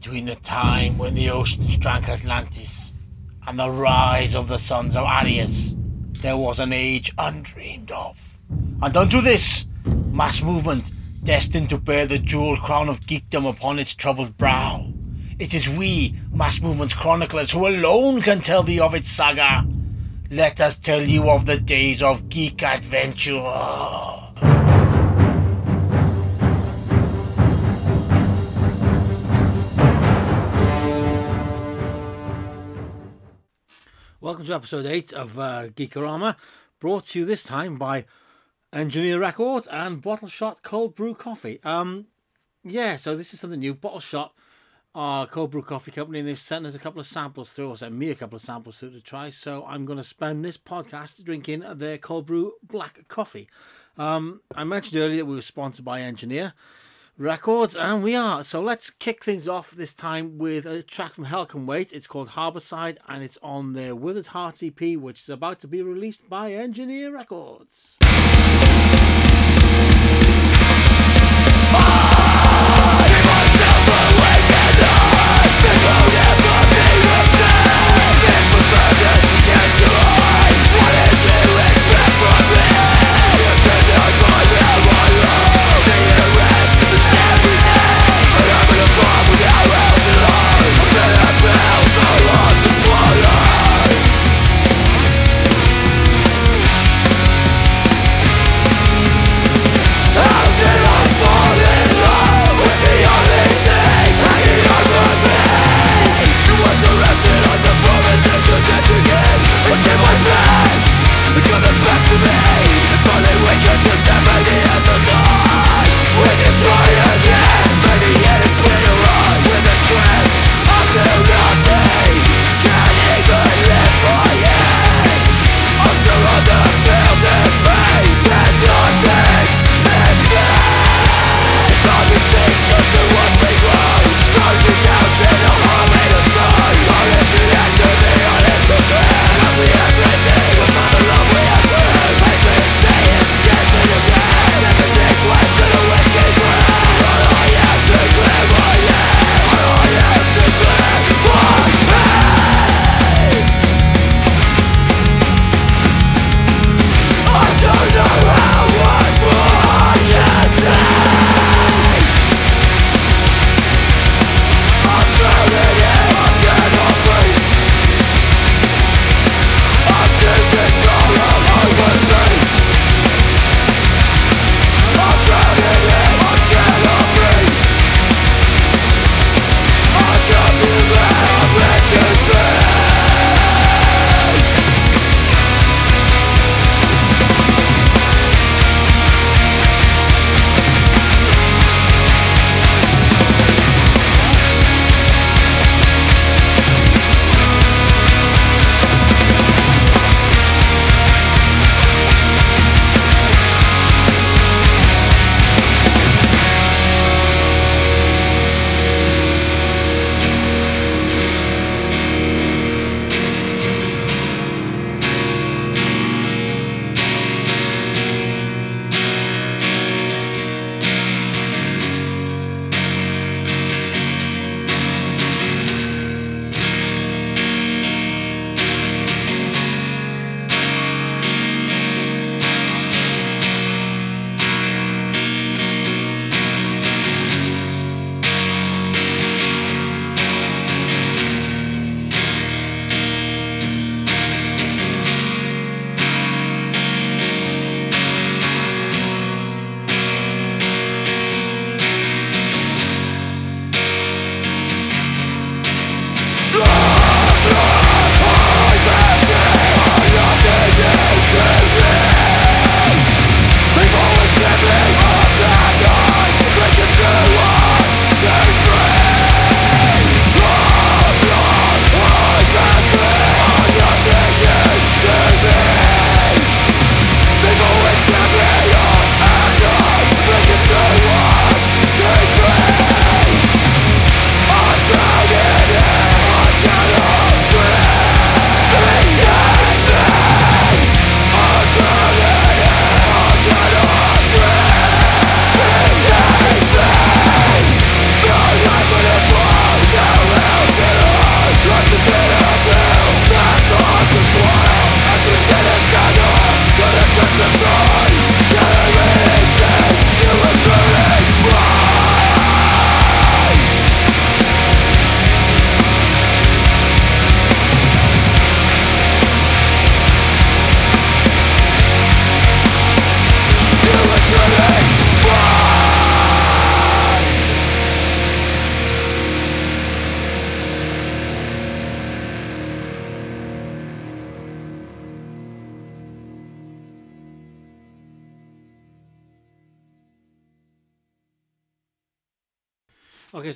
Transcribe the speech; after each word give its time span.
between 0.00 0.24
the 0.24 0.36
time 0.36 0.96
when 0.96 1.12
the 1.14 1.28
oceans 1.28 1.76
drank 1.76 2.08
Atlantis 2.08 2.94
and 3.46 3.58
the 3.58 3.70
rise 3.70 4.34
of 4.34 4.48
the 4.48 4.56
sons 4.56 4.96
of 4.96 5.04
Aryas, 5.04 5.76
there 6.22 6.38
was 6.38 6.58
an 6.58 6.72
age 6.72 7.12
undreamed 7.18 7.90
of. 7.90 8.16
And 8.80 8.96
unto 8.96 9.20
this, 9.20 9.66
mass 10.10 10.40
movement, 10.40 10.84
destined 11.22 11.68
to 11.68 11.76
bear 11.76 12.06
the 12.06 12.18
jeweled 12.18 12.60
crown 12.60 12.88
of 12.88 13.00
geekdom 13.00 13.46
upon 13.46 13.78
its 13.78 13.92
troubled 13.92 14.38
brow. 14.38 14.90
It 15.38 15.52
is 15.52 15.68
we, 15.68 16.18
mass 16.32 16.62
movement's 16.62 16.94
chroniclers, 16.94 17.50
who 17.50 17.66
alone 17.66 18.22
can 18.22 18.40
tell 18.40 18.62
thee 18.62 18.80
of 18.80 18.94
its 18.94 19.10
saga. 19.10 19.66
Let 20.30 20.62
us 20.62 20.78
tell 20.78 21.02
you 21.02 21.28
of 21.28 21.44
the 21.44 21.58
days 21.58 22.02
of 22.02 22.30
geek 22.30 22.62
adventure. 22.62 24.29
Welcome 34.22 34.44
to 34.44 34.54
episode 34.54 34.84
8 34.84 35.14
of 35.14 35.38
uh, 35.38 35.68
Geekorama, 35.68 36.36
brought 36.78 37.06
to 37.06 37.20
you 37.20 37.24
this 37.24 37.42
time 37.42 37.76
by 37.76 38.04
Engineer 38.70 39.18
Records 39.18 39.66
and 39.68 40.02
Bottle 40.02 40.28
Shot 40.28 40.62
Cold 40.62 40.94
Brew 40.94 41.14
Coffee. 41.14 41.58
Um, 41.64 42.04
yeah, 42.62 42.96
so 42.96 43.16
this 43.16 43.32
is 43.32 43.40
something 43.40 43.60
new. 43.60 43.72
Bottle 43.72 43.98
Shot, 43.98 44.34
our 44.94 45.26
cold 45.26 45.52
brew 45.52 45.62
coffee 45.62 45.90
company, 45.90 46.18
and 46.18 46.28
they've 46.28 46.38
sent 46.38 46.66
us 46.66 46.74
a 46.74 46.78
couple 46.78 47.00
of 47.00 47.06
samples 47.06 47.54
through, 47.54 47.70
or 47.70 47.78
sent 47.78 47.94
me 47.94 48.10
a 48.10 48.14
couple 48.14 48.36
of 48.36 48.42
samples 48.42 48.78
through 48.78 48.90
to 48.90 49.00
try. 49.00 49.30
So 49.30 49.64
I'm 49.66 49.86
going 49.86 49.96
to 49.96 50.04
spend 50.04 50.44
this 50.44 50.58
podcast 50.58 51.24
drinking 51.24 51.64
their 51.76 51.96
cold 51.96 52.26
brew 52.26 52.52
black 52.62 53.08
coffee. 53.08 53.48
Um, 53.96 54.42
I 54.54 54.64
mentioned 54.64 55.00
earlier 55.00 55.16
that 55.16 55.24
we 55.24 55.36
were 55.36 55.40
sponsored 55.40 55.86
by 55.86 56.02
Engineer 56.02 56.52
Records, 57.20 57.76
and 57.76 58.02
we 58.02 58.16
are. 58.16 58.42
So 58.42 58.62
let's 58.62 58.88
kick 58.88 59.22
things 59.22 59.46
off 59.46 59.72
this 59.72 59.92
time 59.92 60.38
with 60.38 60.64
a 60.64 60.82
track 60.82 61.12
from 61.12 61.24
Hell 61.24 61.44
Can 61.44 61.66
Wait. 61.66 61.92
It's 61.92 62.06
called 62.06 62.30
Harborside, 62.30 62.96
and 63.10 63.22
it's 63.22 63.36
on 63.42 63.74
their 63.74 63.94
Withered 63.94 64.28
Heart 64.28 64.62
EP, 64.62 64.96
which 64.96 65.20
is 65.20 65.28
about 65.28 65.60
to 65.60 65.68
be 65.68 65.82
released 65.82 66.30
by 66.30 66.54
Engineer 66.54 67.12
Records. 67.12 67.98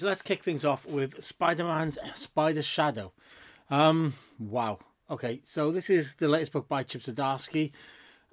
Let's 0.05 0.21
kick 0.21 0.45
things 0.45 0.67
off 0.67 0.85
with 0.85 1.23
Spider-Man's 1.23 1.99
Spider 2.13 2.63
Shadow. 2.63 3.13
Um, 3.71 4.13
wow. 4.39 4.79
Okay, 5.11 5.41
so 5.45 5.73
this 5.73 5.89
is 5.89 6.17
the 6.17 6.29
latest 6.29 6.53
book 6.53 6.69
by 6.69 6.83
Chip 6.83 7.01
Zdarsky 7.01 7.73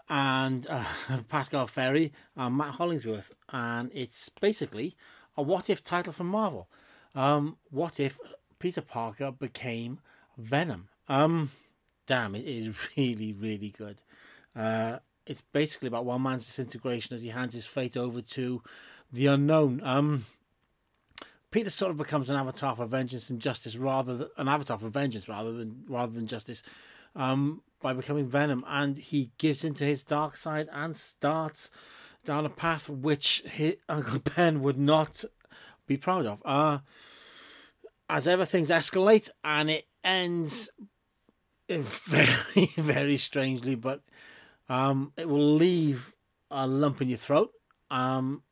and 0.10 0.68
uh, 0.70 0.84
Pasqual 1.30 1.70
Ferry 1.70 2.12
and 2.36 2.58
Matt 2.58 2.76
Hollingsworth, 2.76 3.32
and 3.54 3.90
it's 3.94 4.28
basically 4.28 4.98
a 5.38 5.42
what 5.42 5.70
if 5.70 5.82
title 5.82 6.12
from 6.12 6.28
Marvel. 6.28 6.68
Um, 7.16 7.56
what 7.70 8.02
if 8.02 8.20
Peter 8.60 8.82
Parker 8.82 9.32
became 9.32 10.00
Venom? 10.38 10.90
Um, 11.08 11.52
damn, 12.06 12.36
it 12.36 12.46
is 12.46 12.90
really, 12.98 13.32
really 13.32 13.70
good. 13.70 14.02
Uh, 14.54 15.00
it's 15.26 15.42
basically 15.42 15.88
about 15.88 16.04
one 16.04 16.22
man's 16.22 16.46
disintegration 16.46 17.16
as 17.16 17.24
he 17.24 17.30
hands 17.30 17.54
his 17.54 17.66
fate 17.66 17.96
over 17.96 18.22
to 18.22 18.62
the 19.14 19.28
unknown. 19.28 19.80
Um, 19.86 20.26
Peter 21.52 21.70
sort 21.70 21.92
of 21.92 21.98
becomes 21.98 22.30
an 22.30 22.38
avatar 22.38 22.76
for 22.76 22.86
vengeance 22.86 23.30
and 23.30 23.40
justice 23.40 23.76
rather 23.76 24.18
than 24.18 24.30
an 24.38 24.48
avatar 24.48 24.78
for 24.78 24.90
vengeance 24.90 25.28
rather 25.28 25.52
than 25.52 25.84
rather 25.88 26.14
than 26.14 26.26
justice 26.26 26.64
um, 27.16 27.62
by 27.82 27.94
becoming 27.94 28.28
Venom, 28.28 28.64
and 28.68 28.98
he 28.98 29.32
gives 29.38 29.66
into 29.66 29.84
his 29.84 30.04
dark 30.04 30.38
side 30.38 30.70
and 30.72 30.96
starts 30.96 31.70
down 32.24 32.46
a 32.46 32.50
path 32.50 32.90
which 32.90 33.44
his, 33.46 33.76
Uncle 33.90 34.20
Ben 34.36 34.62
would 34.62 34.78
not 34.78 35.24
be 35.88 35.98
proud 35.98 36.26
of. 36.26 36.42
Uh, 36.46 36.80
as 38.10 38.28
ever, 38.28 38.46
things 38.46 38.70
escalate 38.70 39.30
and 39.44 39.70
it 39.70 39.86
ends 40.04 40.70
very, 41.70 42.70
very 42.78 43.18
strangely, 43.18 43.76
but 43.76 44.02
um, 44.70 45.12
it 45.18 45.28
will 45.28 45.56
leave 45.56 46.14
a 46.50 46.68
lump 46.68 47.02
in 47.02 47.10
your 47.10 47.18
throat. 47.18 47.52
Um, 47.90 48.44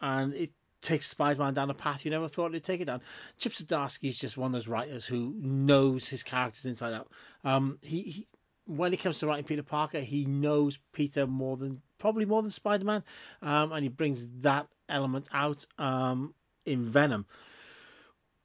and 0.00 0.34
it 0.34 0.50
takes 0.82 1.08
Spider-Man 1.08 1.54
down 1.54 1.70
a 1.70 1.74
path 1.74 2.04
you 2.04 2.10
never 2.10 2.28
thought 2.28 2.50
it'd 2.50 2.64
take 2.64 2.80
it 2.80 2.86
down. 2.86 3.00
Chip 3.38 3.52
Zdarsky 3.52 4.08
is 4.08 4.18
just 4.18 4.36
one 4.36 4.48
of 4.48 4.52
those 4.52 4.68
writers 4.68 5.06
who 5.06 5.34
knows 5.38 6.08
his 6.08 6.22
characters 6.22 6.66
inside 6.66 6.92
out. 6.92 7.08
Um, 7.44 7.78
he, 7.82 8.02
he 8.02 8.28
when 8.66 8.92
it 8.92 8.98
comes 8.98 9.18
to 9.18 9.26
writing 9.26 9.44
Peter 9.44 9.62
Parker, 9.62 10.00
he 10.00 10.24
knows 10.24 10.78
Peter 10.92 11.26
more 11.26 11.56
than 11.56 11.80
probably 11.98 12.24
more 12.24 12.42
than 12.42 12.50
Spider-Man, 12.50 13.02
um, 13.42 13.72
and 13.72 13.82
he 13.82 13.88
brings 13.88 14.28
that 14.40 14.68
element 14.88 15.28
out 15.32 15.66
um, 15.78 16.34
in 16.66 16.82
Venom. 16.82 17.26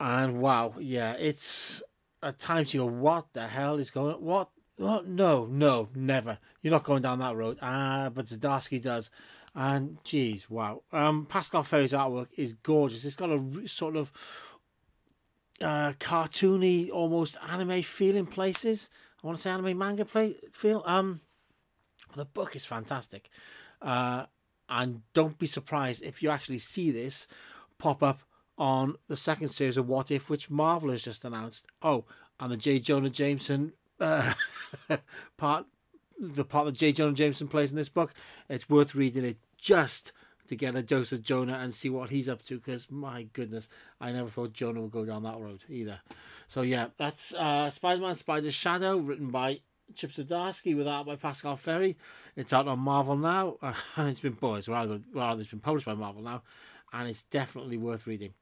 And 0.00 0.40
wow, 0.40 0.74
yeah, 0.78 1.14
it's 1.18 1.82
at 2.22 2.38
times 2.38 2.72
you 2.72 2.80
go, 2.80 2.86
what 2.86 3.26
the 3.32 3.46
hell 3.46 3.78
is 3.78 3.90
going? 3.90 4.16
What? 4.16 4.50
What? 4.76 5.08
No, 5.08 5.46
no, 5.46 5.88
never. 5.94 6.38
You're 6.62 6.70
not 6.70 6.84
going 6.84 7.02
down 7.02 7.18
that 7.18 7.34
road. 7.34 7.58
Ah, 7.60 8.10
but 8.14 8.26
Zdarsky 8.26 8.80
does. 8.80 9.10
And 9.60 9.98
geez, 10.04 10.48
wow. 10.48 10.84
Um, 10.92 11.26
Pasqual 11.26 11.64
Ferry's 11.64 11.92
artwork 11.92 12.28
is 12.36 12.52
gorgeous. 12.52 13.04
It's 13.04 13.16
got 13.16 13.30
a 13.30 13.66
sort 13.66 13.96
of 13.96 14.12
uh, 15.60 15.94
cartoony, 15.98 16.92
almost 16.92 17.36
anime 17.50 17.82
feel 17.82 18.14
in 18.14 18.24
places. 18.24 18.88
I 19.20 19.26
want 19.26 19.36
to 19.36 19.42
say 19.42 19.50
anime 19.50 19.76
manga 19.76 20.04
play 20.04 20.36
feel. 20.52 20.84
Um, 20.86 21.20
the 22.14 22.24
book 22.24 22.54
is 22.54 22.64
fantastic, 22.64 23.30
uh, 23.82 24.26
and 24.68 25.02
don't 25.12 25.36
be 25.40 25.48
surprised 25.48 26.04
if 26.04 26.22
you 26.22 26.30
actually 26.30 26.58
see 26.58 26.92
this 26.92 27.26
pop 27.78 28.04
up 28.04 28.20
on 28.58 28.94
the 29.08 29.16
second 29.16 29.48
series 29.48 29.76
of 29.76 29.88
What 29.88 30.12
If, 30.12 30.30
which 30.30 30.50
Marvel 30.50 30.90
has 30.90 31.02
just 31.02 31.24
announced. 31.24 31.66
Oh, 31.82 32.04
and 32.38 32.52
the 32.52 32.56
J. 32.56 32.78
Jonah 32.78 33.10
Jameson 33.10 33.72
uh, 33.98 34.34
part, 35.36 35.66
the 36.16 36.44
part 36.44 36.66
that 36.66 36.76
J. 36.76 36.92
Jonah 36.92 37.12
Jameson 37.12 37.48
plays 37.48 37.72
in 37.72 37.76
this 37.76 37.88
book. 37.88 38.14
It's 38.48 38.70
worth 38.70 38.94
reading 38.94 39.24
it 39.24 39.36
just 39.58 40.12
to 40.48 40.56
get 40.56 40.74
a 40.74 40.82
dose 40.82 41.12
of 41.12 41.22
Jonah 41.22 41.58
and 41.60 41.72
see 41.72 41.90
what 41.90 42.10
he's 42.10 42.28
up 42.28 42.42
to. 42.44 42.56
Because 42.56 42.90
my 42.90 43.24
goodness, 43.32 43.68
I 44.00 44.12
never 44.12 44.28
thought 44.28 44.52
Jonah 44.52 44.80
would 44.80 44.90
go 44.90 45.04
down 45.04 45.24
that 45.24 45.38
road 45.38 45.64
either. 45.68 46.00
So 46.46 46.62
yeah, 46.62 46.88
that's 46.96 47.34
uh, 47.34 47.70
Spider-Man: 47.70 48.14
Spider's 48.14 48.54
Shadow, 48.54 48.96
written 48.96 49.30
by 49.30 49.60
Chip 49.94 50.12
Zdarsky 50.12 50.76
with 50.76 50.88
art 50.88 51.06
by 51.06 51.16
Pasqual 51.16 51.56
Ferry. 51.56 51.96
It's 52.36 52.52
out 52.52 52.68
on 52.68 52.78
Marvel 52.78 53.16
now. 53.16 53.56
Uh, 53.60 53.74
it's 53.98 54.20
been 54.20 54.32
boys 54.32 54.68
rather 54.68 55.00
rather 55.12 55.40
it's 55.40 55.50
been 55.50 55.60
published 55.60 55.86
by 55.86 55.94
Marvel 55.94 56.22
now, 56.22 56.42
and 56.92 57.08
it's 57.08 57.22
definitely 57.22 57.76
worth 57.76 58.06
reading. 58.06 58.32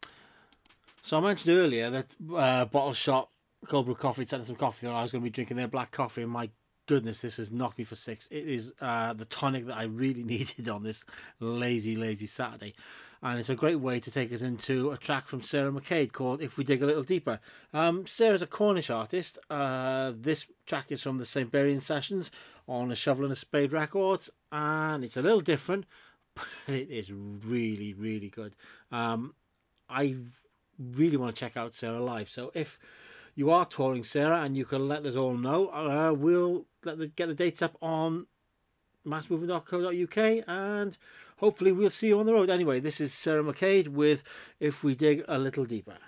So 1.03 1.19
I 1.19 1.21
mentioned 1.21 1.57
earlier 1.57 1.91
that 1.91 2.07
uh, 2.35 2.65
Bottle 2.65 2.93
Shot 2.93 3.29
Cold 3.67 3.87
Brew 3.87 3.95
Coffee 3.95 4.27
sent 4.27 4.45
some 4.45 4.57
coffee, 4.57 4.87
and 4.87 4.97
I 4.97 5.03
was 5.03 5.13
going 5.13 5.23
to 5.23 5.25
be 5.25 5.31
drinking 5.31 5.57
their 5.57 5.69
black 5.69 5.91
coffee, 5.91 6.23
and 6.23 6.31
my 6.31 6.51
goodness, 6.87 7.21
this 7.21 7.37
has 7.37 7.51
knocked 7.51 7.79
me 7.79 7.85
for 7.85 7.97
six. 7.97 8.29
It 8.31 8.49
is 8.49 8.73
uh, 8.81 9.13
the 9.13 9.25
tonic 9.27 9.67
that 9.67 9.77
I 9.77 9.85
really 9.85 10.23
needed 10.25 10.69
on 10.69 10.83
this 10.83 11.05
lazy, 11.41 11.97
lazy 11.97 12.27
Saturday. 12.27 12.75
And 13.23 13.39
it's 13.39 13.49
a 13.49 13.55
great 13.55 13.81
way 13.81 13.99
to 13.99 14.11
take 14.11 14.33
us 14.33 14.43
into 14.43 14.93
a 14.93 14.97
track 14.97 15.27
from 15.27 15.41
Sarah 15.41 15.73
McQuaid 15.73 16.13
called 16.13 16.43
If 16.43 16.59
We 16.59 16.65
Dig 16.65 16.83
a 16.83 16.87
Little 16.87 17.03
Deeper. 17.03 17.41
Um, 17.73 18.07
Sarah's 18.07 18.43
a 18.43 18.47
Cornish 18.47 18.91
artist. 18.91 19.39
Uh, 19.51 20.13
this 20.15 20.47
track 20.67 20.93
is 20.93 21.03
from 21.03 21.19
the 21.19 21.25
St. 21.25 21.51
Buryan 21.51 21.81
Sessions 21.81 22.31
on 22.69 22.91
a 22.91 22.95
Shovel 22.95 23.25
and 23.25 23.33
a 23.33 23.37
Spade 23.37 23.73
Records, 23.73 24.31
and 24.53 25.03
it's 25.03 25.17
a 25.17 25.23
little 25.23 25.41
different, 25.41 25.87
but 26.35 26.47
it 26.69 26.91
is 26.91 27.13
really, 27.13 27.95
really 27.95 28.29
good. 28.29 28.55
Um, 28.93 29.35
I 29.89 30.17
really 30.79 31.17
want 31.17 31.35
to 31.35 31.41
check 31.41 31.57
out 31.57 31.75
Sarah 31.75 32.03
live. 32.03 32.29
So 32.29 32.51
if 32.55 32.79
you 33.35 33.51
are 33.51 33.65
touring, 33.65 34.03
Sarah, 34.03 34.43
and 34.43 34.57
you 34.57 34.65
can 34.65 34.89
let 34.89 35.07
us 35.07 35.17
all 35.17 35.35
know, 35.35 35.69
uh, 35.69 36.13
we'll 36.13 36.67
let 36.87 36.99
the, 36.99 37.09
get 37.09 37.27
the 37.27 37.35
dates 37.35 37.61
up 37.63 37.77
on 37.83 38.27
massmovement.co.uk 39.07 40.45
and 40.49 40.97
hopefully 41.39 41.73
we'll 41.73 41.91
see 41.91 42.09
you 42.09 42.19
on 42.19 42.27
the 42.27 42.33
road. 42.33 42.51
Anyway, 42.51 42.81
this 42.81 43.01
is 43.01 43.13
Sarah 43.13 43.43
McQuaid 43.43 43.89
with 43.89 44.23
If 44.61 44.83
We 44.83 44.95
Dig 44.95 45.25
a 45.29 45.39
Little 45.39 45.65
Deeper. 45.65 45.99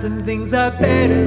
Some 0.00 0.22
things 0.24 0.54
are 0.54 0.70
better 0.70 1.19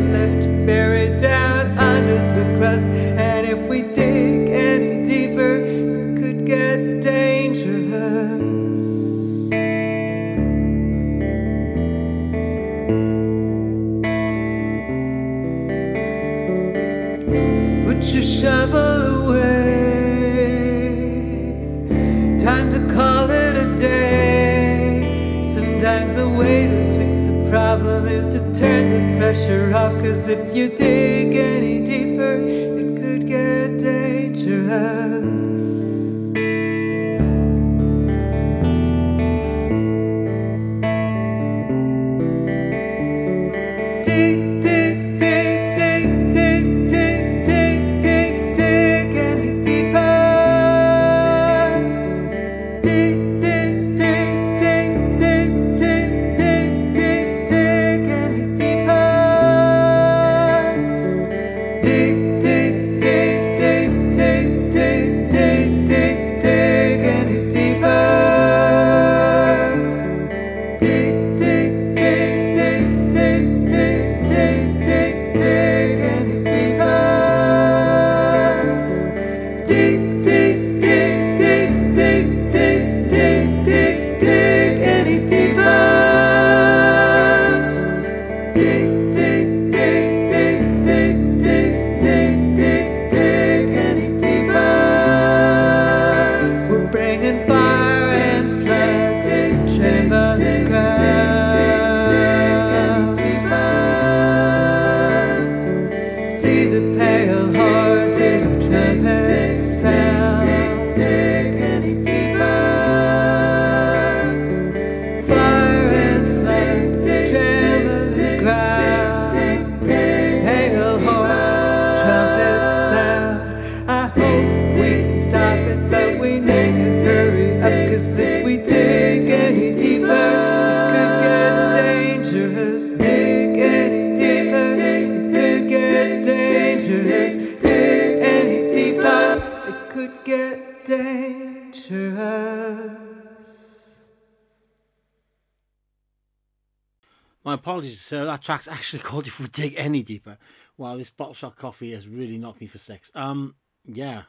track's 148.44 148.68
actually 148.68 149.00
called 149.04 149.28
If 149.28 149.40
We 149.40 149.48
Dig 149.48 149.74
Any 149.78 150.04
Deeper. 150.04 150.38
Wow, 150.78 150.98
this 150.98 151.10
bottle 151.10 151.34
shot 151.34 151.56
coffee 151.56 151.92
has 151.94 152.08
really 152.08 152.38
knocked 152.38 152.62
me 152.62 152.68
for 152.68 152.78
six. 152.78 153.12
Um, 153.16 153.56
yeah. 153.86 154.24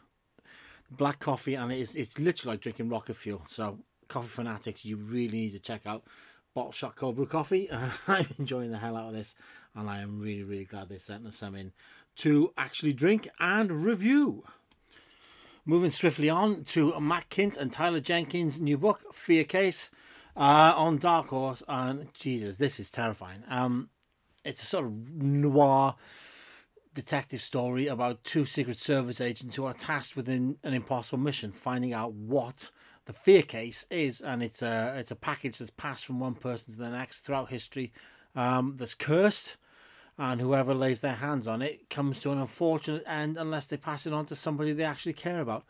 Black 0.90 1.18
coffee, 1.18 1.54
and 1.54 1.72
it's, 1.72 1.96
it's 1.96 2.18
literally 2.18 2.54
like 2.54 2.60
drinking 2.60 2.88
rocket 2.88 3.16
fuel. 3.16 3.42
So, 3.46 3.78
coffee 4.08 4.28
fanatics, 4.28 4.84
you 4.84 4.96
really 4.96 5.38
need 5.38 5.52
to 5.52 5.58
check 5.58 5.86
out 5.86 6.04
Bottle 6.54 6.72
Shot 6.72 6.94
Cold 6.94 7.16
Brew 7.16 7.26
Coffee. 7.26 7.68
Uh, 7.70 7.90
I'm 8.08 8.26
enjoying 8.38 8.70
the 8.70 8.78
hell 8.78 8.96
out 8.96 9.08
of 9.08 9.14
this, 9.14 9.34
and 9.74 9.90
I 9.90 10.00
am 10.00 10.20
really, 10.20 10.44
really 10.44 10.64
glad 10.64 10.88
they 10.88 10.98
sent 10.98 11.26
us 11.26 11.36
some 11.36 11.54
in 11.56 11.72
to 12.16 12.52
actually 12.56 12.92
drink 12.92 13.28
and 13.40 13.70
review. 13.70 14.44
Moving 15.66 15.90
swiftly 15.90 16.28
on 16.28 16.64
to 16.64 16.98
Matt 17.00 17.28
Kindt 17.30 17.56
and 17.56 17.72
Tyler 17.72 18.00
Jenkins' 18.00 18.60
new 18.60 18.76
book, 18.76 19.02
Fear 19.12 19.44
Case, 19.44 19.90
uh, 20.36 20.74
on 20.76 20.98
Dark 20.98 21.28
Horse. 21.28 21.62
And 21.66 22.12
Jesus, 22.12 22.58
this 22.58 22.78
is 22.78 22.90
terrifying. 22.90 23.42
Um, 23.48 23.88
it's 24.44 24.62
a 24.62 24.66
sort 24.66 24.86
of 24.86 25.10
noir 25.10 25.94
detective 26.94 27.40
story 27.40 27.88
about 27.88 28.22
two 28.24 28.44
Secret 28.44 28.78
Service 28.78 29.20
agents 29.20 29.56
who 29.56 29.64
are 29.64 29.74
tasked 29.74 30.16
with 30.16 30.28
an, 30.28 30.56
an 30.62 30.74
impossible 30.74 31.18
mission, 31.18 31.50
finding 31.50 31.92
out 31.92 32.12
what 32.12 32.70
the 33.06 33.12
fear 33.12 33.42
case 33.42 33.86
is. 33.90 34.20
And 34.20 34.42
it's 34.42 34.62
a 34.62 34.94
it's 34.96 35.10
a 35.10 35.16
package 35.16 35.58
that's 35.58 35.70
passed 35.70 36.06
from 36.06 36.20
one 36.20 36.34
person 36.34 36.72
to 36.72 36.78
the 36.78 36.90
next 36.90 37.20
throughout 37.20 37.50
history. 37.50 37.92
Um, 38.36 38.74
that's 38.76 38.94
cursed, 38.94 39.56
and 40.18 40.40
whoever 40.40 40.74
lays 40.74 41.00
their 41.00 41.14
hands 41.14 41.46
on 41.46 41.62
it 41.62 41.88
comes 41.88 42.18
to 42.20 42.32
an 42.32 42.38
unfortunate 42.38 43.04
end 43.06 43.36
unless 43.36 43.66
they 43.66 43.76
pass 43.76 44.06
it 44.06 44.12
on 44.12 44.26
to 44.26 44.34
somebody 44.34 44.72
they 44.72 44.84
actually 44.84 45.12
care 45.12 45.40
about 45.40 45.64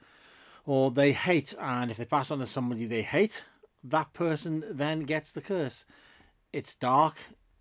or 0.66 0.90
they 0.90 1.12
hate. 1.12 1.54
And 1.60 1.90
if 1.90 1.96
they 1.96 2.04
pass 2.04 2.30
on 2.30 2.38
to 2.38 2.46
somebody 2.46 2.86
they 2.86 3.02
hate, 3.02 3.44
that 3.84 4.12
person 4.12 4.64
then 4.70 5.00
gets 5.00 5.32
the 5.32 5.40
curse. 5.40 5.84
It's 6.52 6.74
dark, 6.74 7.18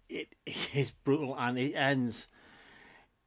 it 0.09 0.35
is 0.73 0.91
brutal, 0.91 1.35
and 1.37 1.57
it 1.57 1.73
ends 1.75 2.27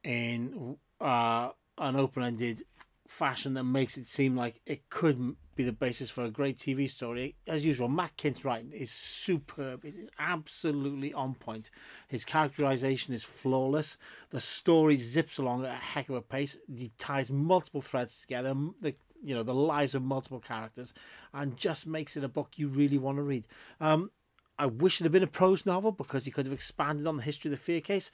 in 0.04 0.76
uh, 1.00 1.50
an 1.78 1.96
open 1.96 2.22
ended 2.22 2.62
fashion 3.08 3.54
that 3.54 3.64
makes 3.64 3.96
it 3.96 4.06
seem 4.06 4.36
like 4.36 4.60
it 4.66 4.88
could 4.88 5.36
be 5.54 5.64
the 5.64 5.72
basis 5.72 6.10
for 6.10 6.24
a 6.24 6.30
great 6.30 6.58
TV 6.58 6.88
story. 6.88 7.34
As 7.46 7.64
usual, 7.64 7.88
Matt 7.88 8.16
Kindt's 8.16 8.44
writing 8.44 8.72
is 8.72 8.90
superb. 8.90 9.84
It 9.84 9.96
is 9.96 10.10
absolutely 10.18 11.12
on 11.14 11.34
point. 11.34 11.70
His 12.08 12.24
characterization 12.24 13.14
is 13.14 13.24
flawless. 13.24 13.96
The 14.30 14.40
story 14.40 14.96
zips 14.96 15.38
along 15.38 15.64
at 15.64 15.70
a 15.70 15.74
heck 15.74 16.08
of 16.08 16.16
a 16.16 16.22
pace. 16.22 16.58
He 16.68 16.92
ties 16.98 17.32
multiple 17.32 17.80
threads 17.80 18.20
together. 18.20 18.54
The 18.80 18.94
you 19.22 19.34
know 19.34 19.42
the 19.42 19.54
lives 19.54 19.94
of 19.94 20.02
multiple 20.02 20.40
characters, 20.40 20.92
and 21.32 21.56
just 21.56 21.86
makes 21.86 22.16
it 22.16 22.24
a 22.24 22.28
book 22.28 22.50
you 22.56 22.68
really 22.68 22.98
want 22.98 23.16
to 23.16 23.22
read. 23.22 23.48
Um, 23.80 24.10
I 24.58 24.66
wish 24.66 25.00
it 25.00 25.04
had 25.04 25.12
been 25.12 25.22
a 25.22 25.28
prose 25.28 25.66
novel 25.66 25.92
because 25.92 26.24
he 26.24 26.30
could 26.30 26.46
have 26.46 26.52
expanded 26.52 27.06
on 27.06 27.16
the 27.16 27.22
history 27.22 27.50
of 27.50 27.52
the 27.52 27.62
fear 27.62 27.80
case. 27.80 28.10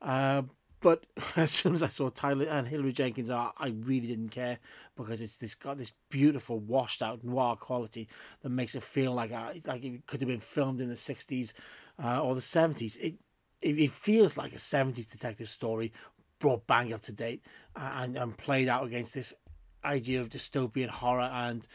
Uh, 0.00 0.42
but 0.80 1.06
as 1.36 1.50
soon 1.50 1.74
as 1.74 1.82
I 1.82 1.88
saw 1.88 2.10
Tyler 2.10 2.46
and 2.46 2.66
Hilary 2.68 2.92
Jenkins 2.92 3.30
art, 3.30 3.54
I 3.58 3.74
really 3.84 4.06
didn't 4.06 4.30
care 4.30 4.58
because 4.96 5.22
it's 5.22 5.36
this 5.38 5.54
got 5.54 5.78
this 5.78 5.92
beautiful 6.10 6.58
washed 6.58 7.02
out 7.02 7.24
noir 7.24 7.56
quality 7.56 8.08
that 8.42 8.50
makes 8.50 8.74
it 8.74 8.82
feel 8.82 9.12
like 9.12 9.30
a, 9.30 9.54
like 9.66 9.84
it 9.84 10.06
could 10.06 10.20
have 10.20 10.28
been 10.28 10.40
filmed 10.40 10.80
in 10.80 10.88
the 10.88 10.96
sixties 10.96 11.54
uh, 12.02 12.22
or 12.22 12.34
the 12.34 12.40
seventies. 12.40 12.96
It, 12.96 13.14
it 13.62 13.78
it 13.78 13.90
feels 13.90 14.36
like 14.36 14.52
a 14.52 14.58
seventies 14.58 15.06
detective 15.06 15.48
story 15.48 15.92
brought 16.38 16.66
bang 16.66 16.92
up 16.92 17.02
to 17.02 17.12
date 17.12 17.44
and 17.76 18.16
and 18.16 18.36
played 18.36 18.68
out 18.68 18.84
against 18.84 19.14
this 19.14 19.32
idea 19.84 20.20
of 20.20 20.28
dystopian 20.28 20.88
horror 20.88 21.30
and 21.32 21.66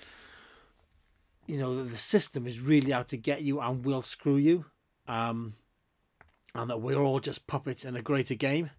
you 1.47 1.59
know 1.59 1.83
the 1.83 1.97
system 1.97 2.45
is 2.45 2.59
really 2.59 2.93
out 2.93 3.07
to 3.07 3.17
get 3.17 3.41
you 3.41 3.59
and 3.59 3.85
will 3.85 4.01
screw 4.01 4.37
you 4.37 4.65
um 5.07 5.53
and 6.53 6.69
that 6.69 6.81
we're 6.81 7.01
all 7.01 7.19
just 7.19 7.47
puppets 7.47 7.85
in 7.85 7.95
a 7.95 8.01
greater 8.01 8.35
game 8.35 8.69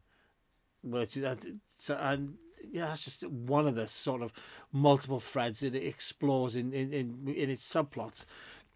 which 0.82 1.22
uh, 1.22 1.34
so 1.76 1.98
and 2.00 2.34
yeah 2.70 2.87
that's 2.87 3.04
just 3.04 3.26
one 3.26 3.66
of 3.66 3.75
the 3.75 3.88
sort 3.88 4.22
of 4.22 4.32
multiple 4.72 5.20
threads 5.20 5.60
that 5.60 5.75
it 5.75 5.87
explores 5.87 6.56
in 6.56 6.72
in 6.72 6.92
in, 6.92 7.34
in 7.34 7.50
its 7.50 7.66
subplots. 7.68 8.26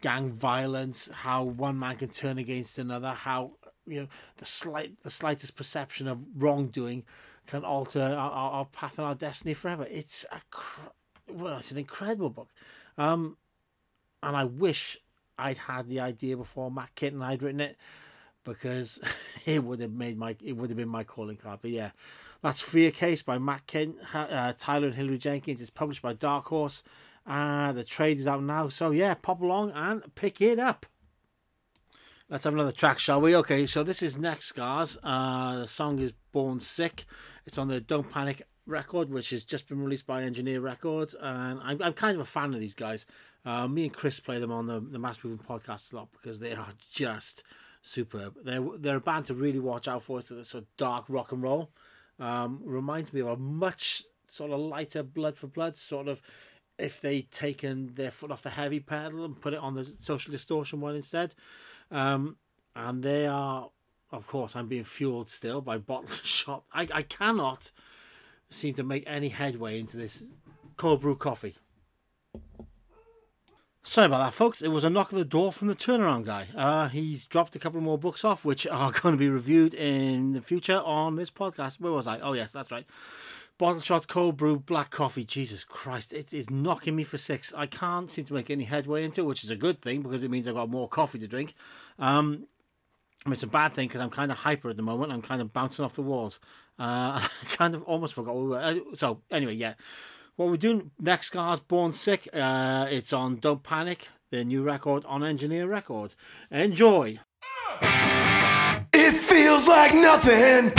Gang 0.01 0.31
violence 0.31 1.09
how 1.13 1.43
one 1.43 1.79
man 1.79 1.95
can 1.95 2.09
turn 2.09 2.37
against 2.37 2.77
another 2.77 3.09
how 3.09 3.53
you 3.85 4.01
know 4.01 4.07
the 4.37 4.45
slight 4.45 5.01
the 5.01 5.09
slightest 5.09 5.55
perception 5.55 6.07
of 6.07 6.21
wrongdoing 6.35 7.03
can 7.45 7.63
alter 7.63 8.01
our, 8.01 8.31
our, 8.31 8.65
path 8.65 8.97
and 8.97 9.07
our 9.07 9.15
destiny 9.15 9.53
forever. 9.53 9.85
It's 9.89 10.25
a 10.31 10.41
well 11.31 11.57
it's 11.57 11.71
an 11.71 11.77
incredible 11.77 12.29
book. 12.29 12.49
Um 12.97 13.37
and 14.23 14.35
i 14.35 14.43
wish 14.43 14.97
i'd 15.37 15.57
had 15.57 15.87
the 15.87 15.99
idea 15.99 16.35
before 16.35 16.71
matt 16.71 16.93
kitten 16.95 17.21
and 17.21 17.31
i'd 17.31 17.43
written 17.43 17.61
it 17.61 17.77
because 18.43 18.99
it 19.45 19.63
would 19.63 19.81
have 19.81 19.93
made 19.93 20.17
my 20.17 20.35
it 20.43 20.53
would 20.53 20.69
have 20.69 20.77
been 20.77 20.89
my 20.89 21.03
calling 21.03 21.37
card. 21.37 21.59
But 21.61 21.71
yeah, 21.71 21.91
that's 22.41 22.61
Fear 22.61 22.91
Case 22.91 23.21
by 23.21 23.37
Matt 23.37 23.65
Kindt, 23.67 23.95
uh, 24.13 24.53
Tyler 24.57 24.87
and 24.87 24.95
Hilary 24.95 25.17
Jenkins. 25.17 25.61
It's 25.61 25.69
published 25.69 26.01
by 26.01 26.13
Dark 26.13 26.45
Horse. 26.45 26.83
Uh, 27.25 27.71
the 27.71 27.83
trade 27.83 28.17
is 28.17 28.27
out 28.27 28.43
now, 28.43 28.67
so 28.67 28.91
yeah, 28.91 29.13
pop 29.13 29.41
along 29.41 29.71
and 29.71 30.03
pick 30.15 30.41
it 30.41 30.59
up. 30.59 30.85
Let's 32.29 32.43
have 32.45 32.53
another 32.53 32.71
track, 32.71 32.99
shall 32.99 33.21
we? 33.21 33.35
Okay, 33.35 33.65
so 33.65 33.83
this 33.83 34.01
is 34.01 34.17
Next 34.17 34.47
Scars. 34.47 34.97
Uh, 35.03 35.59
the 35.59 35.67
song 35.67 35.99
is 35.99 36.11
Born 36.31 36.59
Sick. 36.59 37.05
It's 37.45 37.57
on 37.57 37.67
the 37.67 37.79
Don't 37.79 38.09
Panic 38.09 38.41
record, 38.65 39.09
which 39.09 39.29
has 39.29 39.45
just 39.45 39.69
been 39.69 39.81
released 39.81 40.07
by 40.07 40.23
Engineer 40.23 40.59
Records, 40.59 41.15
and 41.21 41.59
I'm, 41.63 41.81
I'm 41.81 41.93
kind 41.93 42.15
of 42.15 42.21
a 42.21 42.25
fan 42.25 42.53
of 42.53 42.59
these 42.59 42.73
guys. 42.73 43.05
Uh, 43.45 43.67
me 43.67 43.83
and 43.83 43.93
Chris 43.93 44.19
play 44.19 44.39
them 44.39 44.51
on 44.51 44.67
the 44.67 44.79
the 44.79 44.99
Mass 44.99 45.23
Movement 45.23 45.47
podcast 45.47 45.93
a 45.93 45.97
lot 45.97 46.09
because 46.11 46.39
they 46.39 46.53
are 46.53 46.69
just 46.91 47.43
superb. 47.81 48.35
They're 48.43 48.65
they're 48.77 48.97
a 48.97 49.01
band 49.01 49.25
to 49.25 49.35
really 49.35 49.59
watch 49.59 49.87
out 49.87 50.01
for. 50.01 50.19
It's 50.19 50.29
the 50.29 50.43
sort 50.43 50.63
of 50.63 50.77
dark 50.77 51.05
rock 51.09 51.31
and 51.31 51.43
roll. 51.43 51.69
Um, 52.19 52.61
reminds 52.63 53.11
me 53.11 53.21
of 53.21 53.27
a 53.27 53.37
much 53.37 54.03
sort 54.27 54.51
of 54.51 54.59
lighter 54.59 55.03
Blood 55.03 55.35
for 55.35 55.47
Blood 55.47 55.77
sort 55.77 56.07
of. 56.07 56.21
If 56.79 57.01
they'd 57.01 57.29
taken 57.29 57.93
their 57.93 58.09
foot 58.09 58.31
off 58.31 58.41
the 58.41 58.49
heavy 58.49 58.79
pedal 58.79 59.25
and 59.25 59.39
put 59.39 59.53
it 59.53 59.59
on 59.59 59.75
the 59.75 59.83
social 59.83 60.31
distortion 60.31 60.81
one 60.81 60.95
instead, 60.95 61.35
um, 61.91 62.35
and 62.75 63.03
they 63.03 63.27
are, 63.27 63.69
of 64.11 64.25
course, 64.25 64.55
I'm 64.55 64.67
being 64.67 64.83
fueled 64.83 65.29
still 65.29 65.61
by 65.61 65.77
bottle 65.89 66.09
shot. 66.09 66.63
I 66.73 66.87
I 66.93 67.01
cannot 67.03 67.71
seem 68.49 68.73
to 68.75 68.83
make 68.83 69.03
any 69.05 69.29
headway 69.29 69.79
into 69.79 69.97
this 69.97 70.31
cold 70.77 71.01
brew 71.01 71.15
coffee. 71.15 71.55
Sorry 73.85 74.05
about 74.05 74.19
that, 74.19 74.33
folks. 74.33 74.61
It 74.61 74.69
was 74.69 74.85
a 74.85 74.89
knock 74.89 75.11
at 75.11 75.19
the 75.19 75.25
door 75.25 75.51
from 75.51 75.67
the 75.67 75.75
turnaround 75.75 76.23
guy. 76.23 76.47
Uh, 76.55 76.87
he's 76.87 77.25
dropped 77.25 77.53
a 77.57 77.59
couple 77.59 77.81
more 77.81 77.97
books 77.97 78.23
off, 78.23 78.45
which 78.45 78.65
are 78.71 78.93
going 78.93 79.13
to 79.13 79.19
be 79.19 79.27
reviewed 79.27 79.73
in 79.73 80.31
the 80.31 80.41
future 80.41 80.79
on 80.79 81.17
this 81.17 81.29
podcast. 81.29 81.81
Where 81.81 81.91
was 81.91 82.07
I? 82.07 82.19
Oh, 82.21 82.31
yes, 82.31 82.53
that's 82.53 82.71
right. 82.71 82.87
Bottle 83.57 83.81
shots, 83.81 84.05
Cold 84.05 84.37
Brew 84.37 84.57
Black 84.57 84.89
Coffee. 84.89 85.25
Jesus 85.25 85.65
Christ, 85.65 86.13
it 86.13 86.33
is 86.33 86.49
knocking 86.49 86.95
me 86.95 87.03
for 87.03 87.17
six. 87.17 87.53
I 87.55 87.65
can't 87.65 88.09
seem 88.09 88.23
to 88.25 88.33
make 88.33 88.49
any 88.49 88.63
headway 88.63 89.03
into 89.03 89.19
it, 89.21 89.25
which 89.25 89.43
is 89.43 89.49
a 89.49 89.55
good 89.55 89.81
thing 89.81 90.01
because 90.01 90.23
it 90.23 90.31
means 90.31 90.47
I've 90.47 90.55
got 90.55 90.69
more 90.69 90.87
coffee 90.87 91.19
to 91.19 91.27
drink. 91.27 91.53
Um, 91.99 92.47
it's 93.27 93.43
a 93.43 93.47
bad 93.47 93.73
thing 93.73 93.89
because 93.89 94.01
I'm 94.01 94.09
kind 94.09 94.31
of 94.31 94.37
hyper 94.37 94.69
at 94.69 94.77
the 94.77 94.81
moment. 94.81 95.11
I'm 95.11 95.21
kind 95.21 95.41
of 95.41 95.51
bouncing 95.51 95.83
off 95.83 95.95
the 95.95 96.01
walls. 96.01 96.39
Uh, 96.79 97.19
I 97.21 97.29
kind 97.49 97.75
of 97.75 97.83
almost 97.83 98.13
forgot. 98.13 98.35
We 98.35 98.47
were. 98.47 98.59
Uh, 98.59 98.75
so, 98.93 99.21
anyway, 99.29 99.55
yeah. 99.55 99.73
What 100.35 100.49
we're 100.49 100.57
doing 100.57 100.89
next, 100.99 101.29
guys, 101.29 101.59
Born 101.59 101.91
Sick. 101.91 102.27
Uh, 102.33 102.87
it's 102.89 103.13
on 103.13 103.35
Don't 103.35 103.61
Panic, 103.61 104.09
their 104.31 104.43
new 104.43 104.63
record 104.63 105.05
on 105.05 105.23
Engineer 105.23 105.67
Records. 105.67 106.15
Enjoy. 106.49 107.19
It 108.91 109.13
feels 109.13 109.67
like 109.67 109.93
nothing. 109.93 110.73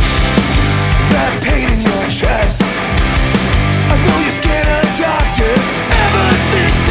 That 1.14 1.38
pain 1.46 1.70
in 1.70 1.82
your 1.86 2.04
chest. 2.10 2.62
I 2.64 3.94
know 3.94 4.18
you're 4.26 4.32
scared 4.34 4.66
of 4.66 4.90
doctors 4.98 5.66
ever 6.02 6.34
since 6.50 6.83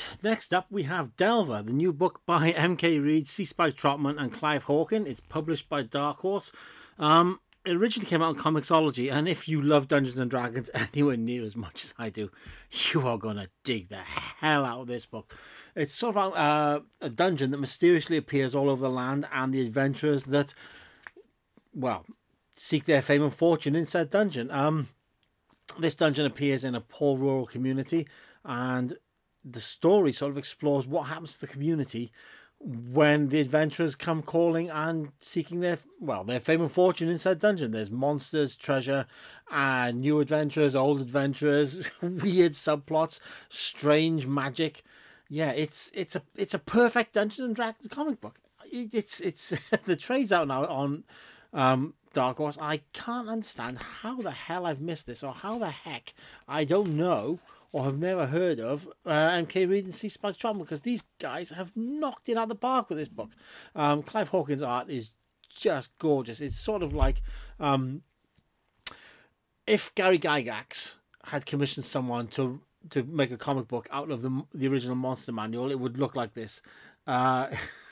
Right, 0.00 0.24
next 0.24 0.54
up 0.54 0.66
we 0.70 0.84
have 0.84 1.16
Delver, 1.16 1.62
the 1.62 1.72
new 1.72 1.92
book 1.92 2.20
by 2.24 2.50
M.K. 2.50 2.98
Reed, 2.98 3.28
C. 3.28 3.44
Spike 3.44 3.74
Trotman, 3.74 4.18
and 4.18 4.32
Clive 4.32 4.64
Hawken. 4.64 5.06
It's 5.06 5.20
published 5.20 5.68
by 5.68 5.82
Dark 5.82 6.20
Horse. 6.20 6.52
Um, 6.98 7.40
it 7.64 7.76
originally 7.76 8.08
came 8.08 8.22
out 8.22 8.38
on 8.38 8.54
Comixology, 8.54 9.12
and 9.12 9.28
if 9.28 9.48
you 9.48 9.60
love 9.60 9.88
Dungeons 9.88 10.18
and 10.18 10.30
Dragons 10.30 10.70
anywhere 10.94 11.16
near 11.16 11.42
as 11.44 11.56
much 11.56 11.84
as 11.84 11.94
I 11.98 12.08
do, 12.08 12.30
you 12.92 13.06
are 13.06 13.18
gonna 13.18 13.48
dig 13.64 13.88
the 13.88 13.96
hell 13.96 14.64
out 14.64 14.80
of 14.80 14.86
this 14.86 15.06
book. 15.06 15.36
It's 15.74 15.94
sort 15.94 16.16
of 16.16 16.34
uh, 16.34 16.80
a 17.00 17.10
dungeon 17.10 17.50
that 17.50 17.58
mysteriously 17.58 18.16
appears 18.16 18.54
all 18.54 18.70
over 18.70 18.82
the 18.82 18.90
land, 18.90 19.26
and 19.32 19.52
the 19.52 19.66
adventurers 19.66 20.24
that, 20.24 20.54
well, 21.74 22.06
seek 22.56 22.84
their 22.84 23.02
fame 23.02 23.22
and 23.22 23.34
fortune 23.34 23.76
in 23.76 23.86
said 23.86 24.10
dungeon. 24.10 24.50
Um, 24.50 24.88
this 25.78 25.94
dungeon 25.94 26.26
appears 26.26 26.64
in 26.64 26.74
a 26.74 26.80
poor 26.80 27.18
rural 27.18 27.46
community, 27.46 28.06
and 28.44 28.96
the 29.44 29.60
story 29.60 30.12
sort 30.12 30.30
of 30.32 30.38
explores 30.38 30.86
what 30.86 31.02
happens 31.02 31.34
to 31.34 31.40
the 31.40 31.46
community 31.46 32.12
when 32.62 33.28
the 33.30 33.40
adventurers 33.40 33.94
come 33.94 34.20
calling 34.22 34.68
and 34.68 35.10
seeking 35.18 35.60
their 35.60 35.78
well 35.98 36.24
their 36.24 36.40
fame 36.40 36.60
and 36.60 36.70
fortune 36.70 37.08
inside 37.08 37.38
dungeon. 37.40 37.72
There's 37.72 37.90
monsters 37.90 38.54
treasure 38.56 39.06
and 39.50 40.00
new 40.00 40.20
adventurers 40.20 40.74
old 40.74 41.00
adventurers 41.00 41.78
weird 42.02 42.52
subplots 42.52 43.20
strange 43.48 44.26
magic. 44.26 44.82
Yeah 45.30 45.52
it's 45.52 45.90
it's 45.94 46.16
a 46.16 46.22
it's 46.36 46.52
a 46.54 46.58
perfect 46.58 47.14
dungeons 47.14 47.46
and 47.46 47.56
dragons 47.56 47.88
comic 47.88 48.20
book. 48.20 48.38
It- 48.70 48.92
it's 48.94 49.20
it's 49.20 49.54
the 49.86 49.96
trade's 49.96 50.32
out 50.32 50.48
now 50.48 50.66
on 50.66 51.04
um 51.54 51.94
dark 52.12 52.36
horse. 52.36 52.58
I 52.60 52.78
can't 52.92 53.28
understand 53.28 53.78
how 53.78 54.20
the 54.20 54.30
hell 54.32 54.66
i've 54.66 54.80
missed 54.82 55.06
this 55.06 55.22
or 55.22 55.32
how 55.32 55.58
the 55.58 55.70
heck 55.70 56.12
i 56.48 56.64
don't 56.64 56.96
know 56.96 57.38
or 57.72 57.84
have 57.84 57.98
never 57.98 58.26
heard 58.26 58.60
of 58.60 58.88
uh, 59.06 59.30
MK 59.30 59.68
Reed 59.68 59.84
and 59.84 59.94
C. 59.94 60.08
Spike 60.08 60.36
Trotman 60.36 60.64
because 60.64 60.80
these 60.80 61.02
guys 61.18 61.50
have 61.50 61.72
knocked 61.76 62.28
it 62.28 62.36
out 62.36 62.44
of 62.44 62.48
the 62.48 62.54
park 62.54 62.88
with 62.88 62.98
this 62.98 63.08
book. 63.08 63.30
Um, 63.74 64.02
Clive 64.02 64.28
Hawken's 64.28 64.62
art 64.62 64.90
is 64.90 65.14
just 65.48 65.96
gorgeous. 65.98 66.40
It's 66.40 66.56
sort 66.56 66.82
of 66.82 66.92
like 66.92 67.22
um, 67.58 68.02
if 69.66 69.94
Gary 69.94 70.18
Gygax 70.18 70.96
had 71.24 71.46
commissioned 71.46 71.84
someone 71.84 72.26
to 72.28 72.60
to 72.88 73.02
make 73.02 73.30
a 73.30 73.36
comic 73.36 73.68
book 73.68 73.88
out 73.92 74.10
of 74.10 74.22
the 74.22 74.42
the 74.54 74.68
original 74.68 74.96
Monster 74.96 75.32
Manual, 75.32 75.70
it 75.70 75.78
would 75.78 75.98
look 75.98 76.16
like 76.16 76.34
this. 76.34 76.62
Uh, 77.06 77.48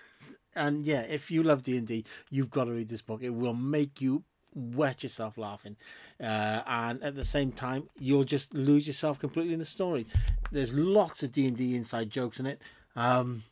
and 0.57 0.85
yeah, 0.85 1.03
if 1.03 1.31
you 1.31 1.43
love 1.43 1.63
D 1.63 1.77
and 1.77 1.87
D, 1.87 2.05
you've 2.31 2.51
got 2.51 2.65
to 2.65 2.73
read 2.73 2.89
this 2.89 3.03
book. 3.03 3.23
It 3.23 3.31
will 3.31 3.55
make 3.55 4.01
you 4.01 4.25
wet 4.59 5.03
yourself 5.03 5.39
laughing, 5.39 5.77
uh, 6.21 6.63
and 6.67 7.03
at 7.03 7.15
the 7.15 7.25
same 7.25 7.53
time, 7.53 7.89
you'll 7.99 8.25
just 8.25 8.53
lose 8.55 8.87
yourself 8.87 9.19
completely 9.19 9.53
in 9.53 9.59
the 9.59 9.65
story. 9.65 10.07
There's 10.53 10.75
lots 10.75 11.23
of 11.23 11.33
D 11.33 11.47
and 11.47 11.57
D 11.57 11.77
inside 11.77 12.11
jokes 12.11 12.41
in 12.41 12.47
it. 12.47 12.61
Um, 12.97 13.43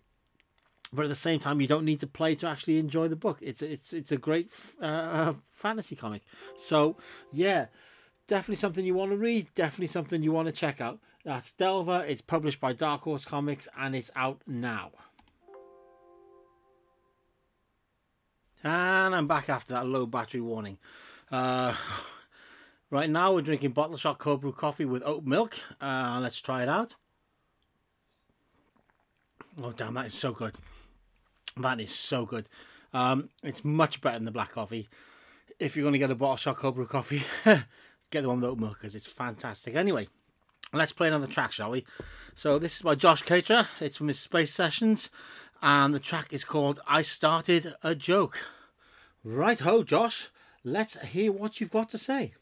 but 0.92 1.04
at 1.04 1.08
the 1.08 1.14
same 1.14 1.40
time, 1.40 1.60
you 1.60 1.66
don't 1.66 1.84
need 1.84 2.00
to 2.00 2.06
play 2.06 2.34
to 2.36 2.48
actually 2.48 2.78
enjoy 2.78 3.08
the 3.08 3.16
book. 3.16 3.38
It's 3.40 3.62
it's 3.62 3.92
it's 3.92 4.12
a 4.12 4.16
great 4.16 4.52
uh, 4.80 5.34
fantasy 5.50 5.96
comic. 5.96 6.22
So 6.56 6.96
yeah, 7.32 7.66
definitely 8.28 8.56
something 8.56 8.84
you 8.84 8.94
want 8.94 9.10
to 9.10 9.16
read. 9.16 9.48
Definitely 9.54 9.88
something 9.88 10.22
you 10.22 10.32
want 10.32 10.46
to 10.46 10.52
check 10.52 10.80
out. 10.80 10.98
That's 11.24 11.52
Delver. 11.52 12.04
It's 12.06 12.20
published 12.20 12.60
by 12.60 12.72
Dark 12.72 13.02
Horse 13.02 13.24
Comics 13.24 13.68
and 13.76 13.96
it's 13.96 14.12
out 14.14 14.42
now. 14.46 14.92
And 18.64 19.14
I'm 19.14 19.26
back 19.26 19.48
after 19.48 19.74
that 19.74 19.86
low 19.86 20.06
battery 20.06 20.40
warning. 20.40 20.78
Uh, 21.30 21.74
right 22.90 23.08
now, 23.08 23.34
we're 23.34 23.42
drinking 23.42 23.72
Bottle 23.72 23.96
Shot 23.96 24.18
Cold 24.18 24.40
Brew 24.40 24.52
coffee 24.52 24.84
with 24.84 25.02
oat 25.04 25.24
milk. 25.24 25.56
Uh, 25.80 26.18
let's 26.22 26.40
try 26.40 26.62
it 26.62 26.68
out. 26.68 26.96
Oh, 29.62 29.72
damn, 29.72 29.94
that 29.94 30.06
is 30.06 30.14
so 30.14 30.32
good. 30.32 30.54
That 31.56 31.80
is 31.80 31.94
so 31.94 32.26
good. 32.26 32.48
Um, 32.92 33.30
it's 33.42 33.64
much 33.64 34.00
better 34.00 34.16
than 34.16 34.24
the 34.24 34.32
black 34.32 34.52
coffee. 34.52 34.88
If 35.58 35.76
you're 35.76 35.84
going 35.84 35.94
to 35.94 35.98
get 35.98 36.10
a 36.10 36.14
bottle 36.14 36.36
shot 36.36 36.56
cold 36.56 36.74
brew 36.74 36.86
coffee, 36.86 37.22
get 38.10 38.22
the 38.22 38.28
one 38.28 38.40
with 38.40 38.50
oat 38.50 38.58
milk 38.58 38.74
because 38.74 38.94
it's 38.94 39.06
fantastic. 39.06 39.74
Anyway, 39.74 40.08
let's 40.72 40.92
play 40.92 41.08
another 41.08 41.26
track, 41.26 41.52
shall 41.52 41.70
we? 41.70 41.84
So 42.34 42.58
this 42.58 42.76
is 42.76 42.82
by 42.82 42.94
Josh 42.94 43.22
Caterer. 43.22 43.66
It's 43.80 43.96
from 43.96 44.08
his 44.08 44.18
Space 44.18 44.52
Sessions, 44.52 45.10
and 45.62 45.94
the 45.94 46.00
track 46.00 46.32
is 46.32 46.44
called 46.44 46.80
"I 46.86 47.02
Started 47.02 47.74
a 47.82 47.94
Joke." 47.94 48.38
Right 49.24 49.58
ho, 49.58 49.82
Josh. 49.82 50.28
Let's 50.64 51.00
hear 51.00 51.32
what 51.32 51.60
you've 51.60 51.70
got 51.70 51.88
to 51.90 51.98
say. 51.98 52.34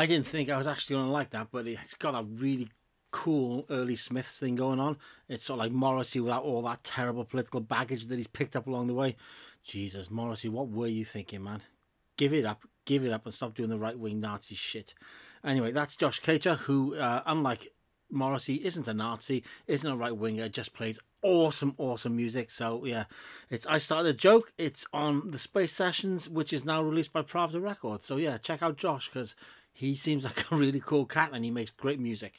I 0.00 0.06
didn't 0.06 0.24
think 0.24 0.48
I 0.48 0.56
was 0.56 0.66
actually 0.66 0.94
going 0.96 1.08
to 1.08 1.12
like 1.12 1.28
that, 1.32 1.48
but 1.52 1.66
it's 1.66 1.92
got 1.92 2.14
a 2.14 2.26
really 2.26 2.70
cool 3.10 3.66
early 3.68 3.96
Smiths 3.96 4.38
thing 4.38 4.54
going 4.54 4.80
on. 4.80 4.96
It's 5.28 5.44
sort 5.44 5.58
of 5.58 5.64
like 5.66 5.72
Morrissey 5.72 6.20
without 6.20 6.42
all 6.42 6.62
that 6.62 6.82
terrible 6.82 7.22
political 7.22 7.60
baggage 7.60 8.06
that 8.06 8.16
he's 8.16 8.26
picked 8.26 8.56
up 8.56 8.66
along 8.66 8.86
the 8.86 8.94
way. 8.94 9.16
Jesus, 9.62 10.10
Morrissey, 10.10 10.48
what 10.48 10.68
were 10.70 10.86
you 10.86 11.04
thinking, 11.04 11.44
man? 11.44 11.60
Give 12.16 12.32
it 12.32 12.46
up, 12.46 12.64
give 12.86 13.04
it 13.04 13.12
up, 13.12 13.26
and 13.26 13.34
stop 13.34 13.52
doing 13.52 13.68
the 13.68 13.78
right 13.78 13.98
wing 13.98 14.20
Nazi 14.20 14.54
shit. 14.54 14.94
Anyway, 15.44 15.70
that's 15.70 15.96
Josh 15.96 16.18
Cater, 16.18 16.54
who, 16.54 16.94
uh, 16.94 17.22
unlike 17.26 17.68
Morrissey, 18.10 18.54
isn't 18.64 18.88
a 18.88 18.94
Nazi, 18.94 19.44
isn't 19.66 19.90
a 19.90 19.96
right 19.96 20.16
winger, 20.16 20.48
just 20.48 20.72
plays 20.72 20.98
awesome, 21.22 21.74
awesome 21.76 22.16
music. 22.16 22.50
So 22.50 22.86
yeah, 22.86 23.04
it's 23.50 23.66
I 23.66 23.76
started 23.76 24.08
a 24.08 24.14
joke. 24.14 24.52
It's 24.56 24.86
on 24.92 25.30
the 25.30 25.38
Space 25.38 25.72
Sessions, 25.72 26.28
which 26.28 26.54
is 26.54 26.64
now 26.64 26.82
released 26.82 27.12
by 27.12 27.20
Pravda 27.20 27.62
Records. 27.62 28.06
So 28.06 28.16
yeah, 28.16 28.38
check 28.38 28.62
out 28.62 28.76
Josh 28.76 29.08
because 29.08 29.36
he 29.80 29.94
seems 29.94 30.24
like 30.24 30.52
a 30.52 30.56
really 30.56 30.80
cool 30.80 31.06
cat 31.06 31.30
and 31.32 31.42
he 31.42 31.50
makes 31.50 31.70
great 31.70 31.98
music. 31.98 32.34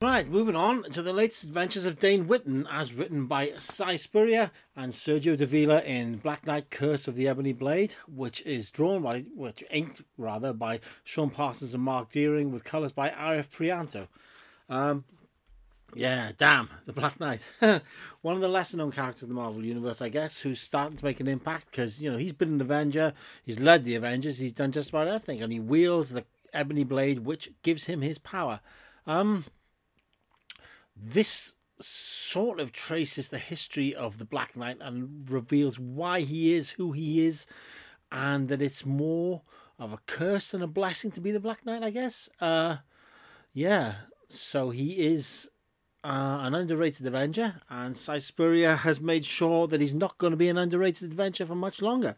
Right, 0.00 0.28
moving 0.28 0.54
on 0.54 0.82
to 0.92 1.00
the 1.00 1.12
latest 1.12 1.44
adventures 1.44 1.86
of 1.86 1.98
Dane 1.98 2.28
Whitman, 2.28 2.68
as 2.70 2.92
written 2.92 3.26
by 3.26 3.54
Si 3.58 3.96
Spurrier 3.96 4.50
and 4.76 4.92
Sergio 4.92 5.36
Davila 5.36 5.80
in 5.82 6.18
Black 6.18 6.46
Knight: 6.46 6.68
Curse 6.70 7.08
of 7.08 7.16
the 7.16 7.26
Ebony 7.26 7.54
Blade, 7.54 7.94
which 8.06 8.42
is 8.42 8.70
drawn 8.70 9.02
by, 9.02 9.22
which 9.34 9.64
inked 9.70 10.02
rather 10.18 10.52
by 10.52 10.80
Sean 11.02 11.30
Parsons 11.30 11.72
and 11.72 11.82
Mark 11.82 12.12
Deering, 12.12 12.52
with 12.52 12.62
colours 12.62 12.92
by 12.92 13.08
Arif 13.08 13.48
Prianto. 13.48 14.06
Um, 14.68 15.04
yeah, 15.94 16.32
damn, 16.36 16.68
the 16.86 16.92
Black 16.92 17.18
Knight. 17.18 17.48
One 18.20 18.34
of 18.34 18.40
the 18.40 18.48
lesser 18.48 18.76
known 18.76 18.92
characters 18.92 19.22
in 19.22 19.28
the 19.28 19.34
Marvel 19.34 19.64
Universe, 19.64 20.02
I 20.02 20.08
guess, 20.08 20.40
who's 20.40 20.60
starting 20.60 20.96
to 20.98 21.04
make 21.04 21.20
an 21.20 21.28
impact 21.28 21.66
because, 21.70 22.02
you 22.02 22.10
know, 22.10 22.18
he's 22.18 22.32
been 22.32 22.54
an 22.54 22.60
Avenger, 22.60 23.14
he's 23.44 23.58
led 23.58 23.84
the 23.84 23.94
Avengers, 23.94 24.38
he's 24.38 24.52
done 24.52 24.72
just 24.72 24.90
about 24.90 25.08
everything, 25.08 25.42
and 25.42 25.52
he 25.52 25.60
wields 25.60 26.10
the 26.10 26.24
Ebony 26.52 26.84
Blade, 26.84 27.20
which 27.20 27.50
gives 27.62 27.84
him 27.84 28.02
his 28.02 28.18
power. 28.18 28.60
Um, 29.06 29.44
this 30.94 31.54
sort 31.78 32.60
of 32.60 32.72
traces 32.72 33.28
the 33.28 33.38
history 33.38 33.94
of 33.94 34.18
the 34.18 34.24
Black 34.24 34.56
Knight 34.56 34.78
and 34.80 35.30
reveals 35.30 35.78
why 35.78 36.20
he 36.20 36.54
is 36.54 36.70
who 36.70 36.92
he 36.92 37.24
is, 37.26 37.46
and 38.12 38.48
that 38.48 38.60
it's 38.60 38.84
more 38.84 39.42
of 39.78 39.92
a 39.92 39.98
curse 40.06 40.50
than 40.50 40.62
a 40.62 40.66
blessing 40.66 41.10
to 41.12 41.20
be 41.20 41.30
the 41.30 41.40
Black 41.40 41.64
Knight, 41.64 41.82
I 41.82 41.90
guess. 41.90 42.28
Uh, 42.40 42.76
yeah, 43.52 43.94
so 44.28 44.70
he 44.70 45.06
is 45.06 45.48
uh, 46.04 46.38
an 46.42 46.54
underrated 46.54 47.06
Avenger, 47.06 47.60
and 47.68 47.96
Spurrier 47.96 48.76
has 48.76 49.00
made 49.00 49.24
sure 49.24 49.66
that 49.66 49.80
he's 49.80 49.94
not 49.94 50.18
going 50.18 50.30
to 50.30 50.36
be 50.36 50.48
an 50.48 50.58
underrated 50.58 51.12
Avenger 51.12 51.46
for 51.46 51.54
much 51.54 51.82
longer. 51.82 52.16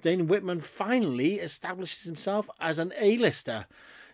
Dane 0.00 0.26
Whitman 0.26 0.60
finally 0.60 1.34
establishes 1.34 2.04
himself 2.04 2.48
as 2.60 2.78
an 2.78 2.92
A-lister 2.98 3.66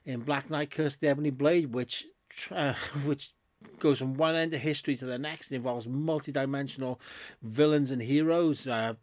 in 0.05 0.21
Black 0.21 0.49
Knight 0.49 0.71
Curse 0.71 0.95
of 0.95 1.01
the 1.01 1.09
Ebony 1.09 1.31
Blade, 1.31 1.73
which 1.75 2.07
uh, 2.51 2.75
which 3.05 3.33
goes 3.79 3.99
from 3.99 4.15
one 4.15 4.35
end 4.35 4.55
of 4.55 4.61
history 4.61 4.97
to 4.97 5.05
the 5.05 5.19
next. 5.19 5.53
It 5.53 5.57
involves 5.57 5.89
multi-dimensional 5.89 7.01
villains 7.43 7.91
and 7.91 8.01
heroes, 8.01 8.67
uh, 8.67 8.95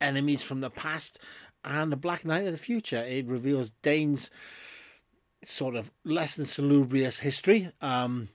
enemies 0.00 0.42
from 0.42 0.60
the 0.60 0.70
past, 0.70 1.18
and 1.64 1.90
the 1.90 1.96
Black 1.96 2.24
Knight 2.24 2.46
of 2.46 2.52
the 2.52 2.58
future. 2.58 3.04
It 3.06 3.26
reveals 3.26 3.70
Dane's 3.82 4.30
sort 5.42 5.74
of 5.74 5.90
less 6.04 6.36
than 6.36 6.44
salubrious 6.44 7.18
history, 7.18 7.70
um, 7.80 8.28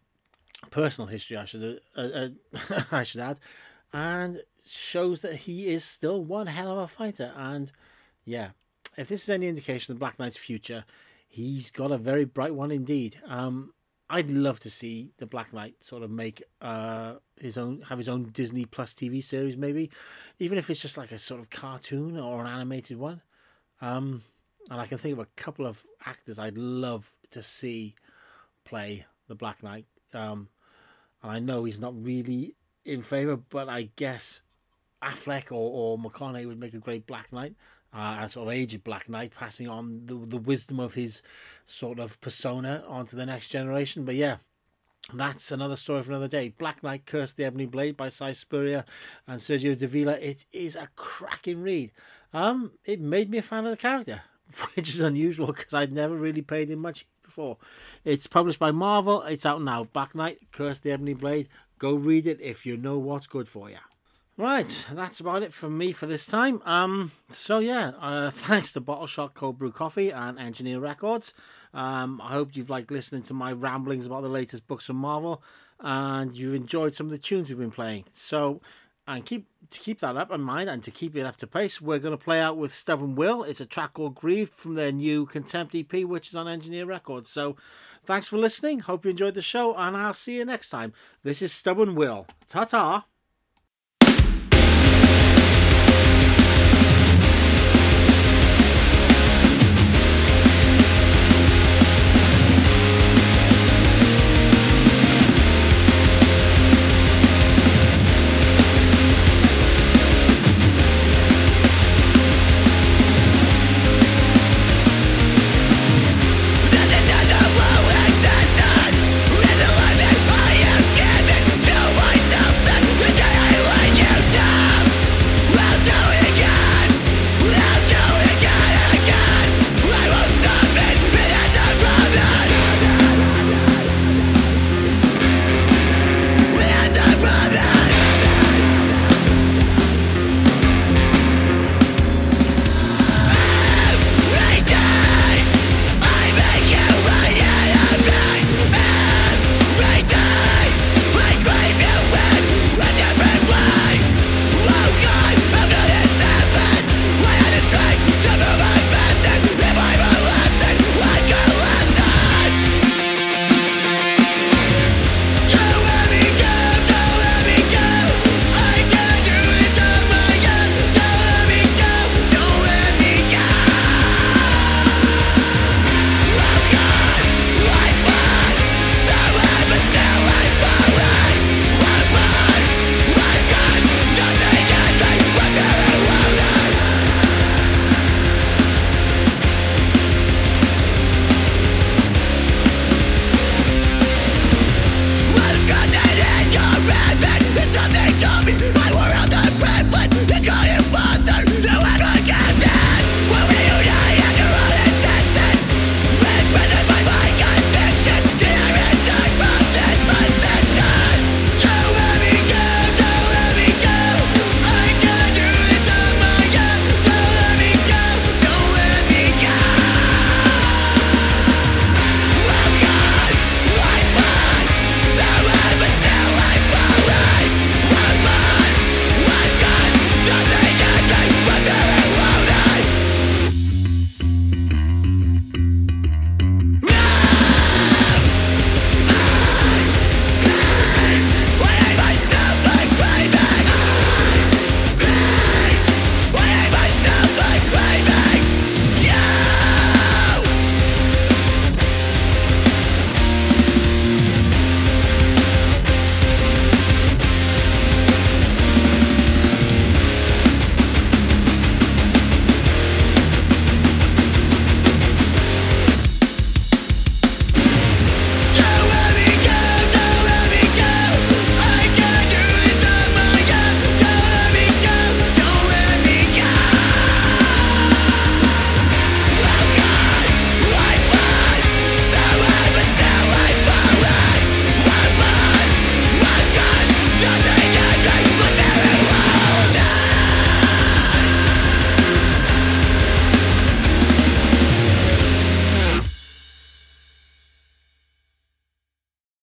personal 0.70 1.08
history, 1.08 1.38
I 1.38 1.46
should 1.46 1.82
uh, 1.96 2.02
uh, 2.02 2.30
I 2.92 3.04
should 3.04 3.22
add, 3.22 3.38
and 3.94 4.42
shows 4.66 5.22
that 5.22 5.36
he 5.36 5.68
is 5.68 5.84
still 5.84 6.24
one 6.24 6.48
hell 6.48 6.72
of 6.72 6.78
a 6.78 6.88
fighter. 6.88 7.32
And 7.36 7.72
yeah, 8.26 8.50
if 8.98 9.08
this 9.08 9.24
is 9.24 9.30
any 9.30 9.48
indication 9.48 9.92
of 9.92 9.98
the 9.98 10.00
Black 10.00 10.20
Knight's 10.20 10.38
future, 10.38 10.84
he's 11.28 11.72
got 11.72 11.92
a 11.92 11.98
very 11.98 12.26
bright 12.26 12.54
one 12.54 12.72
indeed. 12.72 13.18
Um, 13.26 13.74
I'd 14.10 14.32
love 14.32 14.60
to 14.62 14.70
see 14.70 15.12
the 15.18 15.26
Black 15.26 15.54
Knight 15.54 15.84
sort 15.84 16.04
of 16.04 16.12
make 16.12 16.42
uh, 16.62 17.16
his 17.40 17.58
own, 17.58 17.82
have 17.82 17.98
his 17.98 18.08
own 18.08 18.24
Disney 18.32 18.66
Plus 18.66 18.94
TV 18.94 19.22
series, 19.22 19.58
maybe, 19.58 19.92
even 20.40 20.58
if 20.58 20.70
it's 20.70 20.82
just 20.82 20.98
like 20.98 21.12
a 21.12 21.18
sort 21.18 21.42
of 21.42 21.50
cartoon 21.50 22.18
or 22.18 22.40
an 22.40 22.48
animated 22.48 23.00
one. 23.00 23.22
Um, 23.82 24.24
and 24.70 24.80
I 24.80 24.86
can 24.86 24.98
think 24.98 25.14
of 25.14 25.20
a 25.20 25.28
couple 25.36 25.66
of 25.66 25.86
actors 26.06 26.40
I'd 26.40 26.58
love 26.58 27.10
to 27.32 27.42
see 27.42 27.96
play 28.66 29.06
the 29.28 29.36
Black 29.36 29.64
Knight. 29.64 29.86
Um, 30.14 30.50
and 31.24 31.32
I 31.32 31.40
know 31.40 31.64
he's 31.64 31.80
not 31.80 31.94
really 32.04 32.56
in 32.86 33.02
favour, 33.02 33.38
but 33.38 33.70
I 33.70 33.90
guess 33.96 34.42
Affleck 35.02 35.52
or, 35.52 35.56
or 35.56 35.98
McConaughey 35.98 36.48
would 36.48 36.60
make 36.60 36.74
a 36.74 36.80
great 36.80 37.06
Black 37.08 37.32
Knight 37.32 37.56
uh, 37.94 38.28
sort 38.28 38.48
of 38.48 38.54
aged 38.54 38.84
Black 38.84 39.10
Knight, 39.10 39.34
passing 39.36 39.68
on 39.68 40.06
the, 40.06 40.16
the 40.16 40.38
wisdom 40.38 40.80
of 40.80 40.94
his 40.94 41.24
sort 41.66 42.00
of 42.00 42.20
persona 42.22 42.84
onto 42.88 43.16
the 43.16 43.26
next 43.26 43.50
generation. 43.50 44.06
But 44.06 44.16
yeah, 44.16 44.38
that's 45.14 45.52
another 45.52 45.76
story 45.76 46.04
for 46.04 46.12
another 46.12 46.28
day. 46.28 46.54
Black 46.58 46.84
Knight 46.84 47.06
Curse 47.06 47.34
the 47.34 47.46
Ebony 47.46 47.66
Blade 47.66 47.98
by 47.98 48.10
Si 48.10 48.34
Spurrier 48.34 48.86
and 49.28 49.40
Sergio 49.40 49.78
Davila. 49.78 50.14
It 50.14 50.46
is 50.52 50.76
a 50.76 50.88
cracking 50.96 51.62
read. 51.62 51.92
Um, 52.34 52.72
it 52.86 53.00
made 53.00 53.30
me 53.30 53.38
a 53.38 53.42
fan 53.42 53.66
of 53.66 53.72
the 53.72 53.78
character, 53.78 54.22
which 54.76 54.90
is 54.90 55.00
unusual 55.00 55.48
because 55.48 55.74
I'd 55.74 55.94
never 55.94 56.16
really 56.16 56.42
paid 56.42 56.70
him 56.70 56.80
much 56.80 57.06
before. 57.24 57.58
It's 58.06 58.28
published 58.28 58.60
by 58.60 58.72
Marvel. 58.72 59.22
It's 59.24 59.46
out 59.46 59.62
now. 59.62 59.86
Black 59.86 60.16
Knight 60.16 60.40
Curse 60.52 60.80
the 60.80 60.92
Ebony 60.92 61.14
Blade. 61.14 61.50
Go 61.80 61.94
read 61.94 62.26
it 62.26 62.42
if 62.42 62.66
you 62.66 62.78
know 62.78 62.98
what's 62.98 63.28
good 63.28 63.48
for 63.48 63.70
you. 63.70 63.78
Right, 64.38 64.86
that's 64.92 65.20
about 65.20 65.42
it 65.42 65.52
from 65.52 65.76
me 65.76 65.92
for 65.92 66.06
this 66.06 66.28
time. 66.28 66.62
Um, 66.64 67.12
so 67.32 67.58
yeah, 67.58 67.94
uh, 68.00 68.30
thanks 68.32 68.72
to 68.74 68.80
Bottle 68.80 69.08
Shot 69.08 69.34
Cold 69.34 69.58
Brew 69.58 69.72
Coffee 69.72 70.12
and 70.12 70.38
Engineer 70.38 70.80
Records. 70.80 71.34
Um, 71.74 72.22
I 72.24 72.34
hope 72.34 72.56
you've 72.56 72.70
liked 72.70 72.92
listening 72.92 73.24
to 73.24 73.34
my 73.34 73.52
ramblings 73.52 74.06
about 74.06 74.22
the 74.22 74.30
latest 74.30 74.68
books 74.68 74.86
from 74.86 74.98
Marvel, 74.98 75.42
and 75.80 76.36
you've 76.36 76.54
enjoyed 76.54 76.94
some 76.94 77.08
of 77.08 77.12
the 77.12 77.18
tunes 77.18 77.50
we've 77.50 77.58
been 77.58 77.72
playing. 77.72 78.06
So, 78.12 78.62
and 79.08 79.26
keep 79.26 79.48
to 79.70 79.80
keep 79.80 80.00
that 80.00 80.16
up 80.16 80.32
in 80.32 80.42
mind 80.42 80.70
and 80.70 80.84
to 80.84 80.92
keep 80.92 81.16
it 81.16 81.26
up 81.26 81.36
to 81.38 81.48
pace, 81.48 81.82
we're 81.82 82.00
going 82.00 82.18
to 82.18 82.24
play 82.24 82.40
out 82.40 82.58
with 82.58 82.74
Stubborn 82.74 83.16
Will. 83.16 83.44
It's 83.44 83.60
a 83.60 83.66
track 83.66 83.94
called 83.94 84.16
Grieved 84.16 84.54
from 84.54 84.76
their 84.76 84.92
new 84.92 85.26
Contempt 85.26 85.76
EP, 85.76 86.04
which 86.04 86.30
is 86.30 86.36
on 86.36 86.48
Engineer 86.48 86.86
Records. 86.86 87.30
So, 87.30 87.58
thanks 88.04 88.28
for 88.28 88.38
listening. 88.38 88.80
Hope 88.80 89.04
you 89.06 89.12
enjoyed 89.12 89.36
the 89.36 89.42
show, 89.42 89.76
and 89.76 89.98
I'll 89.98 90.14
see 90.14 90.38
you 90.38 90.46
next 90.46 90.70
time. 90.70 90.94
This 91.24 91.42
is 91.42 91.52
Stubborn 91.52 91.96
Will. 91.96 92.28
Ta 92.48 92.66
ta. 92.66 93.06